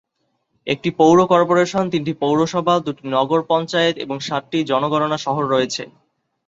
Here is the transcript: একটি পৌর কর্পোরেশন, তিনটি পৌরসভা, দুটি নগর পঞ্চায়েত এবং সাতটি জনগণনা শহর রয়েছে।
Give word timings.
একটি 0.67 0.89
পৌর 0.97 1.17
কর্পোরেশন, 1.25 1.83
তিনটি 1.89 2.13
পৌরসভা, 2.21 2.75
দুটি 2.85 3.03
নগর 3.07 3.39
পঞ্চায়েত 3.49 3.95
এবং 3.97 4.17
সাতটি 4.27 4.59
জনগণনা 4.71 5.17
শহর 5.17 5.43
রয়েছে। 5.45 5.83